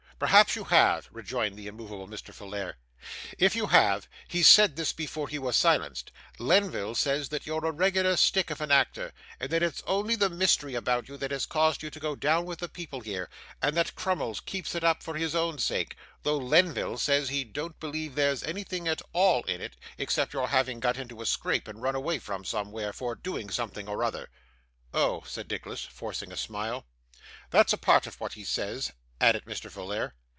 [0.21, 2.31] 'Perhaps you have,' rejoined the immovable Mr.
[2.31, 2.75] Folair;
[3.39, 7.71] 'if you have, he said this before he was silenced: Lenville says that you're a
[7.71, 11.47] regular stick of an actor, and that it's only the mystery about you that has
[11.47, 13.31] caused you to go down with the people here,
[13.63, 17.79] and that Crummles keeps it up for his own sake; though Lenville says he don't
[17.79, 21.81] believe there's anything at all in it, except your having got into a scrape and
[21.81, 24.29] run away from somewhere, for doing something or other.'
[24.93, 26.85] 'Oh!' said Nicholas, forcing a smile.
[27.49, 28.91] 'That's a part of what he says,'
[29.23, 29.69] added Mr.
[29.69, 30.13] Folair.